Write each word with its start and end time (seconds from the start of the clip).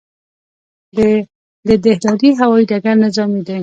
د 1.67 1.67
دهدادي 1.85 2.29
هوايي 2.39 2.65
ډګر 2.69 2.95
نظامي 3.03 3.41
دی 3.47 3.57